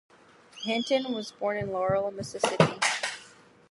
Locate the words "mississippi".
2.09-2.73